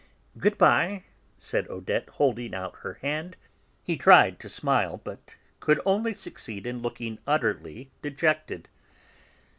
"Good 0.39 0.57
bye," 0.57 1.03
said 1.37 1.67
Odette, 1.67 2.09
holding 2.09 2.55
out 2.55 2.77
her 2.77 2.95
hand. 3.03 3.37
He 3.83 3.97
tried 3.97 4.31
hard 4.33 4.39
to 4.39 4.49
smile, 4.49 4.97
but 5.03 5.37
could 5.59 5.79
only 5.85 6.15
succeed 6.15 6.65
in 6.65 6.81
looking 6.81 7.19
utterly 7.27 7.91
dejected. 8.01 8.67